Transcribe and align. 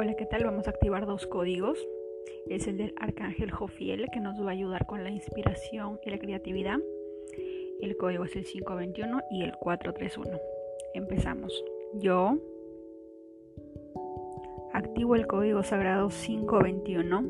Hola, 0.00 0.14
¿qué 0.14 0.26
tal? 0.26 0.44
Vamos 0.44 0.68
a 0.68 0.70
activar 0.70 1.06
dos 1.06 1.26
códigos. 1.26 1.76
Es 2.48 2.68
el 2.68 2.76
del 2.76 2.94
Arcángel 3.00 3.50
Jofiel 3.50 4.06
que 4.12 4.20
nos 4.20 4.40
va 4.40 4.50
a 4.50 4.52
ayudar 4.52 4.86
con 4.86 5.02
la 5.02 5.10
inspiración 5.10 5.98
y 6.04 6.10
la 6.10 6.18
creatividad. 6.20 6.76
El 7.80 7.96
código 7.96 8.22
es 8.22 8.36
el 8.36 8.44
521 8.44 9.22
y 9.32 9.42
el 9.42 9.56
431. 9.56 10.38
Empezamos. 10.94 11.64
Yo 11.94 12.38
activo 14.72 15.16
el 15.16 15.26
código 15.26 15.64
sagrado 15.64 16.10
521 16.10 17.24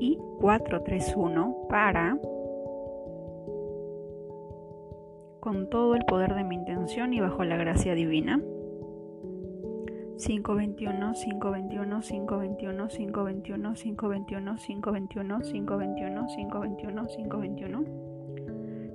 y 0.00 0.18
431 0.40 1.68
para, 1.68 2.18
con 5.38 5.70
todo 5.70 5.94
el 5.94 6.04
poder 6.06 6.34
de 6.34 6.42
mi 6.42 6.56
intención 6.56 7.14
y 7.14 7.20
bajo 7.20 7.44
la 7.44 7.56
gracia 7.56 7.94
divina, 7.94 8.42
521, 10.20 11.14
521, 11.14 12.02
521, 12.02 12.88
521, 12.88 13.74
521, 13.74 14.54
521, 14.54 15.40
521, 15.40 16.26
521, 16.28 17.06
521. 17.08 18.10